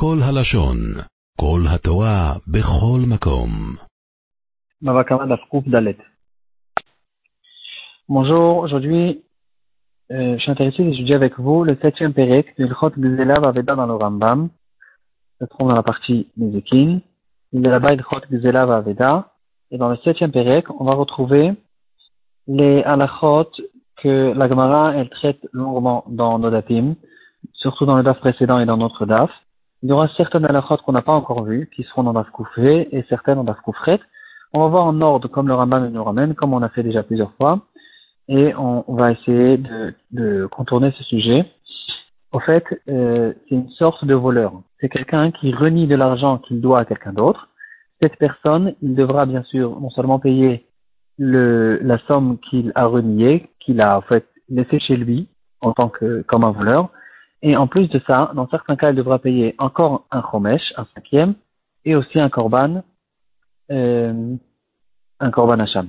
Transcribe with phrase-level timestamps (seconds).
[0.00, 0.76] כל הלשון,
[1.40, 3.50] כל התורה, בכל מקום.
[4.82, 5.98] Mavakama Dafkouf Dalet.
[8.08, 9.24] Bonjour, aujourd'hui,
[10.12, 13.86] euh, je suis intéressé d'étudier avec vous le septième Pérec de l'Chot Gzelav Aveda dans
[13.86, 14.50] le Rambam.
[15.38, 17.00] Ça se trouve dans la partie Nezekin.
[17.52, 19.32] Il est là-bas l'Chot Gzelav Aveda.
[19.72, 21.54] Et dans le septième Pérec, on va retrouver
[22.46, 23.50] les halachot
[23.96, 26.94] que la Gemara, elle traite longuement dans nos dapim,
[27.52, 29.30] surtout dans le daf précédent et dans notre daf.
[29.82, 32.88] Il y aura certaines halachot qu'on n'a pas encore vues, qui seront dans daf koufé,
[32.96, 34.00] et certaines dans daf koufret.
[34.52, 37.02] On va voir en ordre, comme le Rambam nous ramène, comme on a fait déjà
[37.02, 37.60] plusieurs fois,
[38.28, 41.44] et on, on va essayer de, de, contourner ce sujet.
[42.32, 44.52] Au fait, euh, c'est une sorte de voleur.
[44.80, 47.48] C'est quelqu'un qui renie de l'argent qu'il doit à quelqu'un d'autre.
[48.02, 50.66] Cette personne, il devra bien sûr non seulement payer
[51.18, 55.28] le, la somme qu'il a reniée, qu'il a en fait laissée chez lui
[55.60, 56.90] en tant que comme un voleur,
[57.42, 60.86] et en plus de ça, dans certains cas, il devra payer encore un chomesh, un
[60.94, 61.34] cinquième,
[61.84, 62.82] et aussi un korban,
[63.70, 64.34] euh,
[65.20, 65.88] un korban hacham.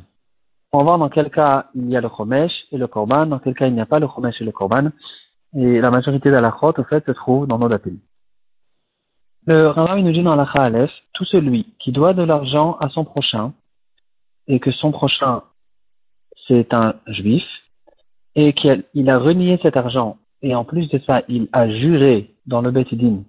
[0.71, 3.39] On va voir dans quel cas il y a le chomesh et le korban, dans
[3.39, 4.91] quel cas il n'y a pas le chomesh et le korban,
[5.55, 7.97] et la majorité de la chot, au fait, se trouve dans nos appels.
[9.47, 13.03] Le Rambam nous dit dans la Aleph, tout celui qui doit de l'argent à son
[13.03, 13.53] prochain,
[14.47, 15.41] et que son prochain,
[16.47, 17.45] c'est un juif,
[18.35, 22.61] et qu'il a renié cet argent, et en plus de ça, il a juré dans
[22.61, 23.23] le Betidin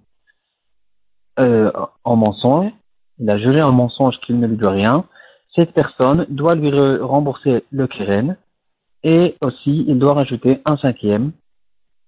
[1.39, 1.71] euh,
[2.03, 2.71] en mensonge,
[3.19, 5.05] il a juré en mensonge qu'il ne lui doit rien,
[5.55, 8.37] cette personne doit lui rembourser le keren,
[9.03, 11.31] et aussi il doit rajouter un cinquième,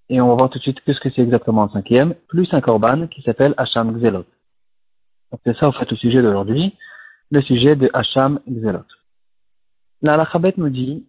[0.10, 2.62] et on va voir tout de suite qu'est-ce que c'est exactement un cinquième, plus un
[2.62, 4.26] korban qui s'appelle Hacham Gzelot.
[5.32, 6.76] Donc c'est ça au fait le sujet d'aujourd'hui,
[7.32, 8.86] le sujet de Hacham Gzelot.
[10.02, 11.06] La Lachabet nous dit,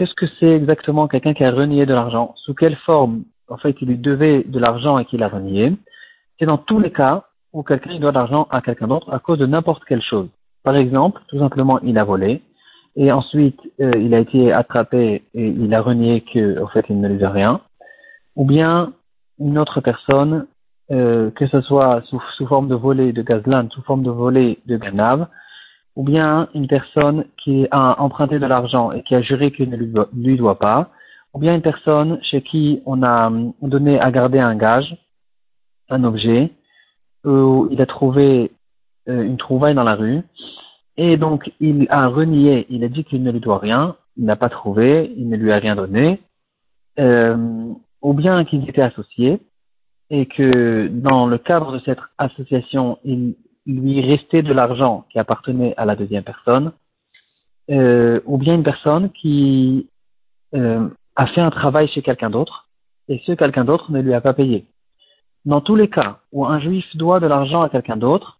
[0.00, 2.32] qu'est-ce que c'est exactement quelqu'un qui a renié de l'argent?
[2.36, 5.74] Sous quelle forme, en fait, il lui devait de l'argent et qu'il a renié
[6.38, 9.38] C'est dans tous les cas où quelqu'un doit de l'argent à quelqu'un d'autre à cause
[9.38, 10.28] de n'importe quelle chose.
[10.62, 12.40] Par exemple, tout simplement, il a volé,
[12.96, 17.08] et ensuite, euh, il a été attrapé et il a renié qu'en fait, il ne
[17.08, 17.60] lui doit rien.
[18.36, 18.94] Ou bien,
[19.38, 20.46] une autre personne,
[20.92, 24.78] euh, que ce soit sous, forme de volée de gazlan, sous forme de volée de
[24.78, 25.28] ganav,
[26.00, 29.76] ou bien une personne qui a emprunté de l'argent et qui a juré qu'il ne
[29.76, 30.88] lui doit, pas,
[31.34, 33.30] ou bien une personne chez qui on a
[33.60, 34.96] donné à garder un gage,
[35.90, 36.52] un objet,
[37.26, 38.50] où il a trouvé
[39.10, 40.22] euh, une trouvaille dans la rue,
[40.96, 44.36] et donc il a renié, il a dit qu'il ne lui doit rien, il n'a
[44.36, 46.22] pas trouvé, il ne lui a rien donné,
[46.98, 49.38] euh, ou bien qu'ils étaient associés,
[50.08, 53.34] et que dans le cadre de cette association, il
[53.70, 56.72] lui restait de l'argent qui appartenait à la deuxième personne,
[57.70, 59.88] euh, ou bien une personne qui
[60.54, 62.68] euh, a fait un travail chez quelqu'un d'autre,
[63.08, 64.66] et ce quelqu'un d'autre ne lui a pas payé.
[65.44, 68.38] Dans tous les cas où un juif doit de l'argent à quelqu'un d'autre,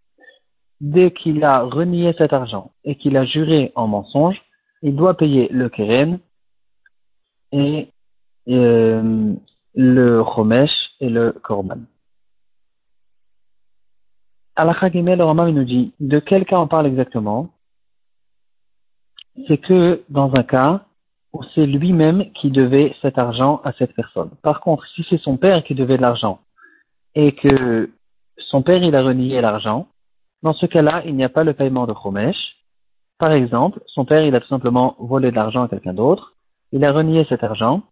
[0.80, 4.40] dès qu'il a renié cet argent et qu'il a juré en mensonge,
[4.82, 6.18] il doit payer le keren
[7.52, 7.88] et
[8.48, 9.34] euh,
[9.74, 10.70] le chomesh
[11.00, 11.80] et le korban.
[14.56, 17.50] Alakha Gimel, le nous dit de quel cas on parle exactement?
[19.46, 20.84] C'est que dans un cas
[21.54, 24.30] c'est lui-même qui devait cet argent à cette personne.
[24.42, 26.40] Par contre, si c'est son père qui devait de l'argent
[27.14, 27.90] et que
[28.38, 29.86] son père il a renié l'argent,
[30.42, 32.56] dans ce cas-là, il n'y a pas le paiement de Chomesh.
[33.18, 36.34] Par exemple, son père il a tout simplement volé de l'argent à quelqu'un d'autre,
[36.72, 37.82] il a renié cet argent,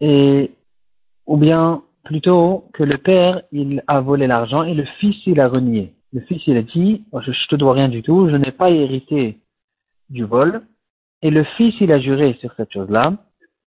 [0.00, 0.52] et
[1.26, 5.48] ou bien plutôt que le père, il a volé l'argent et le fils, il a
[5.48, 5.94] renié.
[6.12, 8.52] Le fils, il a dit, oh, je, ne te dois rien du tout, je n'ai
[8.52, 9.38] pas hérité
[10.10, 10.62] du vol.
[11.22, 13.14] Et le fils, il a juré sur cette chose-là.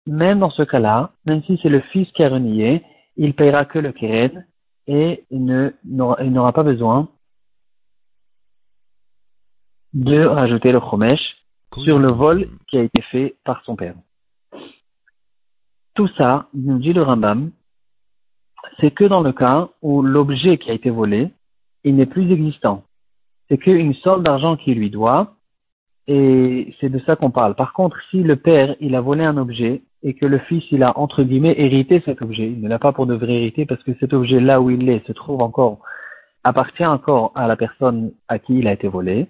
[0.06, 2.82] Même dans ce cas-là, même si c'est le fils qui a renié,
[3.16, 4.44] il payera que le keren
[4.87, 7.09] et il n'aura pas besoin
[9.93, 11.20] de rajouter le chomesh
[11.84, 13.94] sur le vol qui a été fait par son père.
[15.94, 17.53] Tout ça, nous dit le Rambam,
[18.81, 21.31] c'est que dans le cas où l'objet qui a été volé,
[21.85, 22.85] il n'est plus existant.
[23.49, 25.35] C'est qu'une somme d'argent qui lui doit,
[26.06, 27.55] et c'est de ça qu'on parle.
[27.55, 30.82] Par contre, si le père, il a volé un objet, et que le fils, il
[30.82, 33.82] a, entre guillemets, hérité cet objet, il ne l'a pas pour de vrai hériter, parce
[33.85, 35.79] que cet objet, là où il est, se trouve encore,
[36.44, 39.29] appartient encore à la personne à qui il a été volé,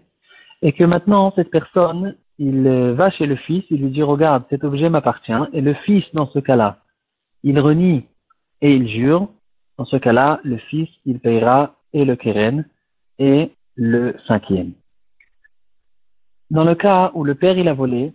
[0.62, 4.64] et que maintenant, cette personne, il va chez le fils, il lui dit, regarde, cet
[4.64, 6.78] objet m'appartient, et le fils, dans ce cas-là,
[7.42, 8.06] il renie
[8.62, 9.28] et il jure,
[9.76, 12.64] dans ce cas-là, le fils, il payera et le keren
[13.18, 14.72] et le cinquième.
[16.50, 18.12] Dans le cas où le père, il a volé,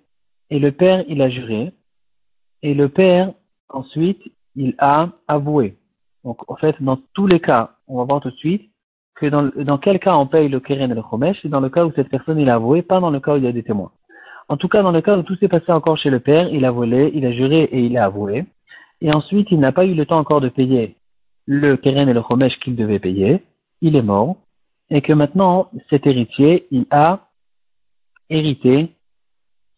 [0.50, 1.74] et le père, il a juré,
[2.64, 3.34] et le père,
[3.70, 4.22] ensuite,
[4.56, 5.78] il a avoué.
[6.24, 8.72] Donc, en fait, dans tous les cas, on va voir tout de suite
[9.16, 11.86] que dans, quel cas on paye le keren et le chomesh, c'est dans le cas
[11.86, 13.64] où cette personne il a avoué, pas dans le cas où il y a des
[13.64, 13.92] témoins.
[14.48, 16.64] En tout cas, dans le cas où tout s'est passé encore chez le père, il
[16.64, 18.46] a volé, il a juré et il a avoué.
[19.02, 20.96] Et ensuite, il n'a pas eu le temps encore de payer
[21.48, 23.42] le keren et le chomesh qu'il devait payer.
[23.82, 24.38] Il est mort.
[24.90, 27.28] Et que maintenant, cet héritier, il a
[28.30, 28.90] hérité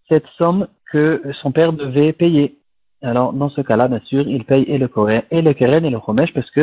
[0.07, 2.57] cette somme que son père devait payer.
[3.01, 5.99] Alors, dans ce cas-là, bien sûr, il paye et le keren et le keren
[6.33, 6.61] parce que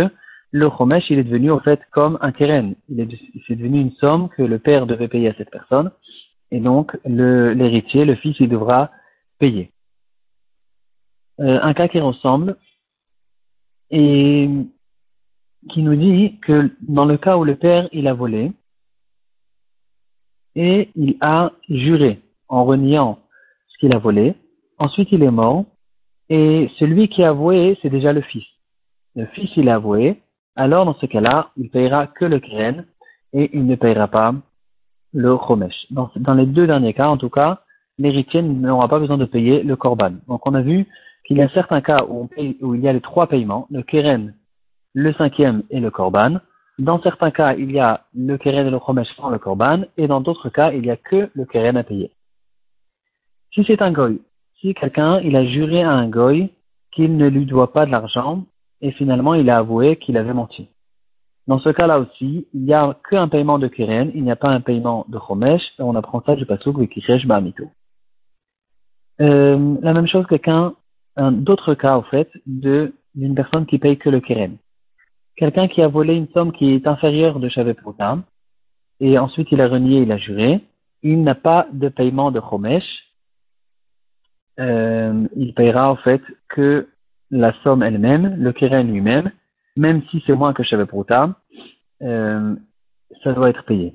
[0.53, 2.75] le chomesh, il est devenu, en fait, comme un keren.
[2.89, 3.09] Il est,
[3.47, 5.91] c'est devenu une somme que le père devait payer à cette personne.
[6.51, 8.91] Et donc, l'héritier, le, fils, il devra
[9.39, 9.73] payer.
[11.41, 12.57] Euh, un cas qui ressemble
[13.91, 14.49] et
[15.71, 18.53] qui nous dit que dans le cas où le père, il a volé
[20.55, 23.19] et il a juré en reniant
[23.69, 24.35] ce qu'il a volé,
[24.79, 25.67] ensuite il est mort
[26.31, 28.45] et celui qui a avoué, c'est déjà le fils.
[29.15, 30.21] Le fils, il a avoué,
[30.57, 32.87] alors dans ce cas-là, il payera que le kren
[33.33, 34.35] et il ne payera pas
[35.13, 35.87] le chomesh.
[35.91, 37.63] Dans, dans, les deux derniers cas, en tout cas,
[37.99, 40.15] l'héritier n'aura pas besoin de payer le korban.
[40.29, 40.87] Donc on a vu
[41.27, 43.67] qu'il y a certains cas où, on paye, où il y a les trois paiements,
[43.71, 44.35] le keren,
[44.95, 46.37] le cinquième et le korban.
[46.79, 50.07] Dans certains cas, il y a le keren et le chomesh sans le korban, et
[50.07, 52.13] dans d'autres cas, il n'y a que le keren à payer.
[53.53, 54.21] Si c'est un goy,
[54.61, 56.51] si quelqu'un il a juré à un goy
[56.93, 58.45] qu'il ne lui doit pas de l'argent,
[58.81, 60.69] et finalement il a avoué qu'il avait menti.
[61.47, 64.49] Dans ce cas-là aussi, il n'y a qu'un paiement de Keren, il n'y a pas
[64.49, 67.71] un paiement de Chomesh, et on apprend ça du Pasuk Vikiresh Ba'amito.
[69.21, 70.75] Euh, la même chose quelqu'un,
[71.19, 74.57] d'autres cas, au fait, de, d'une personne qui paye que le Keren.
[75.37, 77.77] Quelqu'un qui a volé une somme qui est inférieure de Shavet
[79.01, 80.61] et ensuite il a renié, il a juré,
[81.03, 82.85] il n'a pas de paiement de Chomesh,
[84.59, 86.89] euh, il payera, au fait, que
[87.31, 89.31] la somme elle-même, le Keren lui-même,
[89.77, 90.87] même si c'est moins que Shavet
[92.03, 92.57] euh,
[93.23, 93.95] ça doit être payé.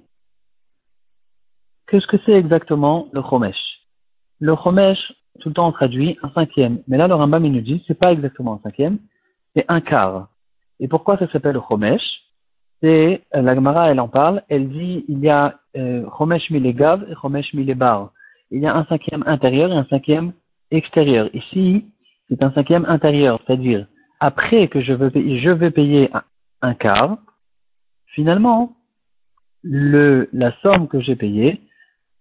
[1.87, 3.81] Qu'est-ce que c'est exactement le Chomesh?
[4.39, 7.61] Le Chomesh, tout le temps on traduit un cinquième, mais là le Rambam il nous
[7.61, 8.99] dit c'est pas exactement un cinquième,
[9.55, 10.29] c'est un quart.
[10.79, 12.01] Et pourquoi ça s'appelle le Chomesh?
[12.81, 17.05] C'est euh, la Gemara elle en parle, elle dit il y a euh, Chomesh milegav
[17.09, 18.11] et Chomesh milebar.
[18.49, 20.33] Il y a un cinquième intérieur et un cinquième
[20.71, 21.29] extérieur.
[21.33, 21.85] Ici,
[22.29, 23.85] c'est un cinquième intérieur, c'est-à-dire
[24.21, 26.09] après que je, veux je vais payer
[26.61, 27.17] un, quart,
[28.05, 28.75] finalement,
[29.63, 31.61] le, la somme que j'ai payée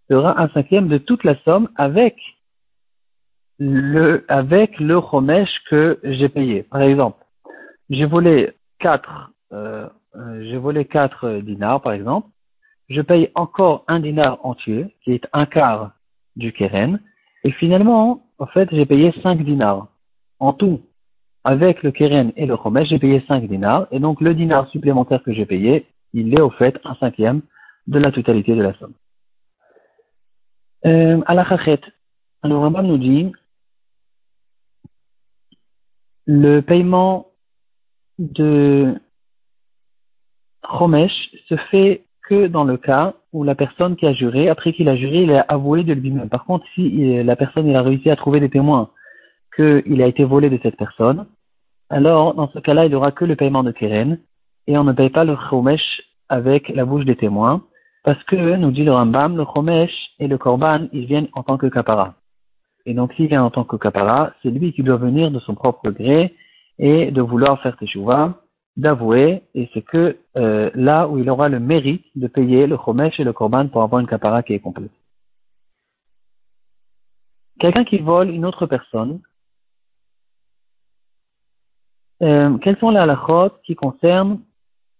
[0.08, 2.16] sera un cinquième de toute la somme avec
[4.28, 6.62] avec le chomesh que j'ai payé.
[6.62, 7.24] Par exemple,
[7.90, 10.88] j'ai volé quatre, euh, euh, j'ai volé
[11.42, 12.28] dinars, par exemple.
[12.88, 15.92] Je paye encore un dinar entier, qui est un quart
[16.36, 17.00] du keren.
[17.44, 19.88] Et finalement, en fait, j'ai payé cinq dinars.
[20.38, 20.80] En tout,
[21.44, 25.22] avec le keren et le chomesh, j'ai payé 5 dinars, et donc le dinar supplémentaire
[25.22, 27.42] que j'ai payé, il est au fait un cinquième
[27.86, 28.94] de la totalité de la somme.
[30.86, 31.80] Euh, à la chachet,
[32.42, 33.32] alors Rambam nous dit,
[36.30, 37.26] le paiement
[38.20, 38.94] de
[40.62, 44.88] chomesh se fait que dans le cas où la personne qui a juré, après qu'il
[44.88, 46.28] a juré, il a avoué de lui-même.
[46.28, 48.90] Par contre, si la personne il a réussi à trouver des témoins
[49.56, 51.26] qu'il a été volé de cette personne,
[51.88, 54.20] alors dans ce cas-là, il n'y aura que le paiement de Keren,
[54.68, 57.64] et on ne paye pas le Chomesh avec la bouche des témoins,
[58.04, 61.58] parce que, nous dit le Rambam, le Chomesh et le Korban, ils viennent en tant
[61.58, 62.14] que Kapara.
[62.86, 65.54] Et donc, s'il vient en tant que Kapara, c'est lui qui doit venir de son
[65.54, 66.34] propre gré
[66.78, 68.40] et de vouloir faire Teshuvah,
[68.76, 73.20] d'avouer, et c'est que euh, là où il aura le mérite de payer le Chomesh
[73.20, 74.92] et le Korban pour avoir une Kapara qui est complète.
[77.58, 79.20] Quelqu'un qui vole une autre personne,
[82.22, 84.40] euh, quelles sont les halakhot qui concernent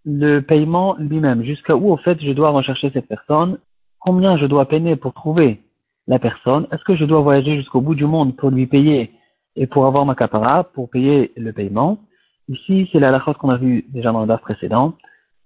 [0.05, 1.43] le paiement lui-même?
[1.43, 3.59] Jusqu'à où, au fait, je dois rechercher cette personne?
[3.99, 5.63] Combien je dois peiner pour trouver
[6.11, 9.12] la personne Est-ce que je dois voyager jusqu'au bout du monde pour lui payer
[9.55, 12.00] et pour avoir ma capara, pour payer le paiement?
[12.49, 14.97] Ici, c'est la halachot qu'on a vu déjà dans le DAF précédent.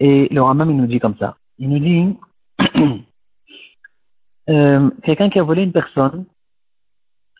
[0.00, 1.36] Et le Ramam, il nous dit comme ça.
[1.58, 2.16] Il nous dit,
[4.48, 6.24] euh, quelqu'un qui a volé une personne,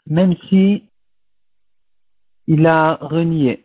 [0.06, 0.84] même si
[2.46, 3.64] il a renié,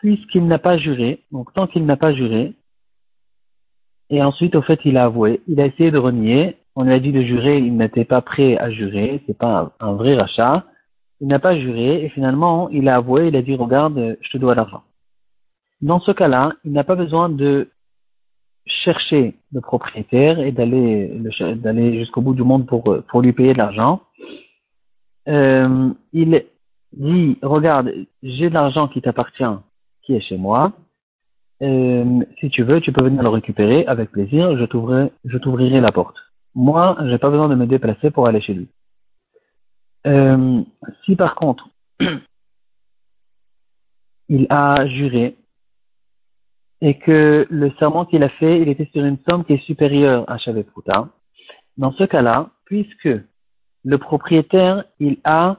[0.00, 2.52] puisqu'il n'a pas juré, donc tant qu'il n'a pas juré,
[4.10, 7.00] et ensuite au fait il a avoué, il a essayé de renier, on lui a
[7.00, 10.64] dit de jurer, il n'était pas prêt à jurer, c'est pas un, vrai rachat,
[11.20, 14.38] il n'a pas juré, et finalement il a avoué, il a dit regarde, je te
[14.38, 14.82] dois l'argent.
[15.82, 17.70] Dans ce cas-là, il n'a pas besoin de
[18.66, 24.02] chercher le propriétaire et d'aller jusqu'au bout du monde pour, lui payer de l'argent.
[25.28, 26.44] Euh, il
[26.92, 29.44] dit regarde, j'ai de l'argent qui t'appartient
[30.02, 30.72] qui est chez moi.
[31.62, 36.16] Euh, si tu veux, tu peux venir le récupérer avec plaisir, je t'ouvrirai la porte.
[36.54, 38.68] Moi, j'ai pas besoin de me déplacer pour aller chez lui.
[40.06, 40.62] Euh,
[41.04, 41.68] si par contre,
[44.28, 45.36] il a juré
[46.80, 50.24] et que le serment qu'il a fait, il était sur une somme qui est supérieure
[50.28, 51.08] à Prouta,
[51.76, 53.08] dans ce cas-là, puisque
[53.84, 55.58] le propriétaire, il a,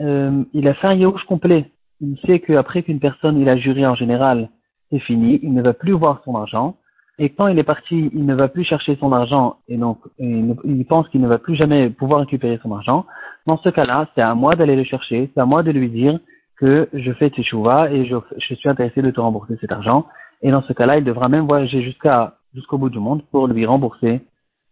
[0.00, 1.70] euh, il a fait un yaouch complet.
[2.00, 4.50] Il sait qu'après qu'une personne, il a juré en général,
[4.90, 6.77] c'est fini, il ne va plus voir son argent.
[7.20, 10.84] Et quand il est parti, il ne va plus chercher son argent et donc il
[10.86, 13.06] pense qu'il ne va plus jamais pouvoir récupérer son argent.
[13.46, 16.20] Dans ce cas-là, c'est à moi d'aller le chercher, c'est à moi de lui dire
[16.58, 20.06] que je fais teshuva et je, suis intéressé de te rembourser cet argent.
[20.42, 23.66] Et dans ce cas-là, il devra même voyager jusqu'à jusqu'au bout du monde pour lui
[23.66, 24.20] rembourser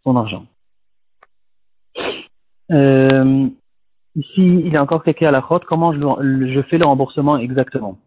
[0.03, 0.45] son argent.
[2.71, 3.47] Euh,
[4.15, 5.65] ici, il y a encore quelqu'un à la crotte.
[5.65, 5.99] Comment je,
[6.53, 7.97] je, fais le remboursement exactement?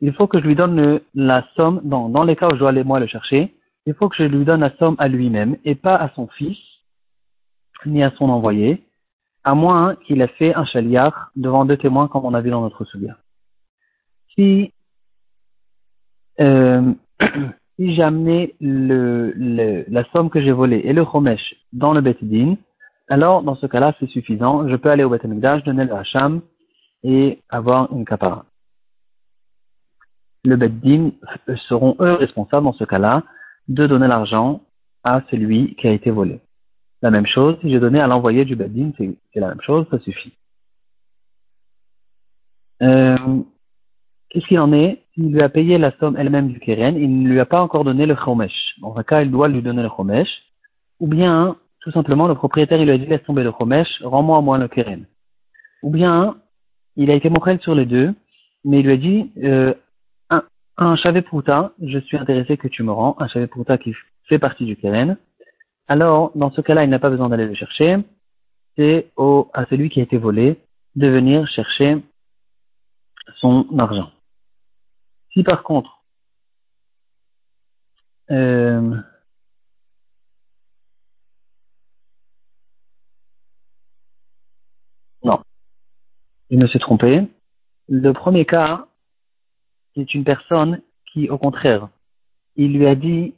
[0.00, 2.70] Il faut que je lui donne la somme, dans, dans les cas où je dois
[2.70, 3.54] aller moi le chercher,
[3.88, 6.58] il faut que je lui donne la somme à lui-même et pas à son fils,
[7.86, 8.84] ni à son envoyé,
[9.44, 12.60] à moins qu'il ait fait un chaliard devant deux témoins comme on a vu dans
[12.60, 13.16] notre souvenir.
[14.34, 14.74] Si,
[16.38, 16.92] euh,
[17.78, 18.10] la
[20.12, 22.56] somme que j'ai volée et le chomesh dans le Betidin,
[23.08, 24.68] alors dans ce cas-là, c'est suffisant.
[24.68, 26.42] Je peux aller au Beth donner le Hacham
[27.04, 28.44] et avoir une kapara.
[30.44, 31.12] Le Beddin
[31.68, 33.22] seront eux responsables dans ce cas-là
[33.68, 34.62] de donner l'argent
[35.04, 36.40] à celui qui a été volé.
[37.02, 39.98] La même chose, si j'ai donné à l'envoyé du Beddin, c'est la même chose, ça
[40.00, 40.32] suffit.
[42.82, 43.42] Euh,
[44.30, 45.02] Qu'est-ce qu'il en est?
[45.16, 47.84] Il lui a payé la somme elle-même du Keren, il ne lui a pas encore
[47.84, 48.74] donné le Chomesh.
[48.80, 50.28] Dans un cas, il doit lui donner le Chomesh.
[51.00, 54.42] Ou bien, tout simplement, le propriétaire, il lui a dit laisse tomber le Chomesh, rends-moi
[54.42, 55.06] moi le Keren.
[55.82, 56.36] Ou bien,
[56.96, 58.14] il a été mochel sur les deux,
[58.64, 59.72] mais il lui a dit euh,
[60.78, 63.94] un, un Prouta, je suis intéressé que tu me rends, un Prouta qui
[64.24, 65.18] fait partie du Keren.
[65.88, 67.96] Alors, dans ce cas-là, il n'a pas besoin d'aller le chercher.
[68.76, 70.60] C'est au, à celui qui a été volé
[70.94, 72.02] de venir chercher
[73.36, 74.10] son argent.
[75.32, 76.02] Si par contre,
[78.30, 78.96] euh,
[85.24, 85.42] non,
[86.50, 87.26] il ne s'est trompé.
[87.88, 88.87] Le premier cas,
[89.98, 90.80] c'est une personne
[91.12, 91.88] qui, au contraire,
[92.56, 93.34] il lui a dit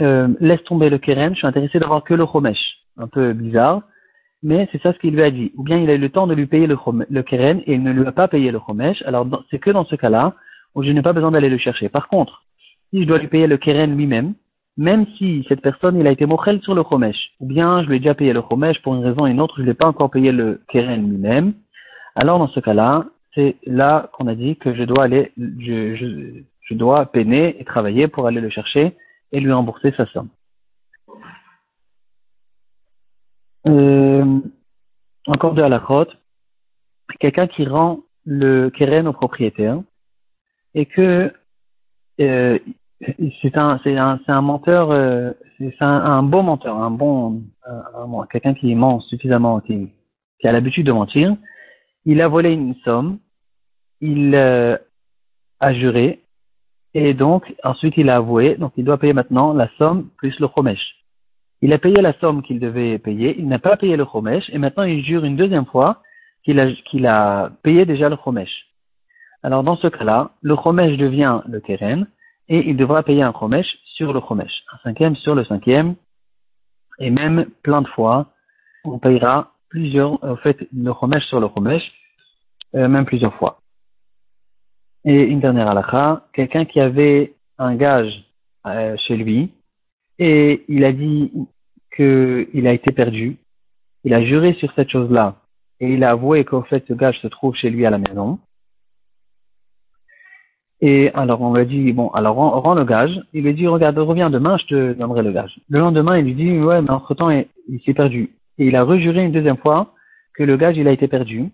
[0.00, 2.58] euh, laisse tomber le keren, je suis intéressé d'avoir que le chomesh.
[2.96, 3.82] Un peu bizarre,
[4.42, 5.52] mais c'est ça ce qu'il lui a dit.
[5.56, 6.76] Ou bien il a eu le temps de lui payer le,
[7.08, 9.02] le et il ne lui a pas payé le chomesh.
[9.02, 10.34] Alors c'est que dans ce cas-là
[10.74, 11.88] où je n'ai pas besoin d'aller le chercher.
[11.88, 12.44] Par contre,
[12.90, 14.34] si je dois lui payer le keren lui-même,
[14.76, 17.96] même si cette personne il a été mochel sur le chomesh, ou bien je lui
[17.96, 19.86] ai déjà payé le chomesh pour une raison ou une autre, je ne l'ai pas
[19.86, 21.54] encore payé le keren lui-même,
[22.16, 27.06] alors dans ce cas-là, c'est là qu'on a dit que je dois aller, je, dois
[27.06, 28.96] peiner et travailler pour aller le chercher
[29.32, 30.28] et lui rembourser sa somme.
[33.66, 34.40] Euh,
[35.26, 36.16] encore de la crotte,
[37.18, 39.80] quelqu'un qui rend le keren au propriétaire
[40.74, 41.32] et que
[42.20, 42.58] euh,
[43.42, 47.42] c'est un c'est un c'est un menteur euh, c'est un, bon menteur un bon
[48.30, 49.90] quelqu'un qui ment suffisamment qui
[50.44, 51.36] a l'habitude de mentir
[52.06, 53.18] il a volé une somme
[54.04, 54.76] il euh,
[55.60, 56.24] a juré
[56.94, 60.48] et donc, ensuite, il a avoué, donc il doit payer maintenant la somme plus le
[60.54, 60.94] chomesh.
[61.60, 64.58] Il a payé la somme qu'il devait payer, il n'a pas payé le chomesh, et
[64.58, 66.02] maintenant il jure une deuxième fois
[66.44, 66.60] qu'il
[67.06, 68.66] a, payé déjà le chomesh.
[69.42, 72.06] Alors, dans ce cas-là, le chomesh devient le keren,
[72.48, 75.96] et il devra payer un chomesh sur le chomesh, un cinquième sur le cinquième,
[77.00, 78.26] et même plein de fois,
[78.84, 81.82] on payera plusieurs, en fait, le chomesh sur le chomesh,
[82.76, 83.63] euh, même plusieurs fois.
[85.04, 88.24] Et une dernière halakha, quelqu'un qui avait un gage
[88.66, 89.50] euh, chez lui
[90.18, 91.30] et il a dit
[91.94, 93.36] qu'il a été perdu.
[94.04, 95.36] Il a juré sur cette chose-là
[95.80, 98.38] et il a avoué qu'au fait ce gage se trouve chez lui à la maison.
[100.80, 103.18] Et alors on lui a dit, bon, alors rends, le gage.
[103.32, 105.58] Il lui dit, regarde, reviens demain, je te donnerai le gage.
[105.68, 108.30] Le lendemain, il lui dit, ouais, mais entre-temps, il s'est perdu.
[108.58, 109.94] Et il a rejuré une deuxième fois
[110.34, 111.50] que le gage, il a été perdu.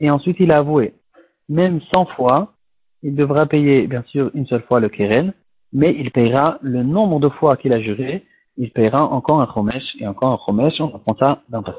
[0.00, 0.94] Et ensuite, il a avoué,
[1.48, 2.54] même 100 fois,
[3.02, 5.32] il devra payer bien sûr une seule fois le keren,
[5.72, 8.24] mais il payera le nombre de fois qu'il a juré,
[8.56, 11.78] il payera encore un chomesh et encore un chomesh, on apprend d'un passé.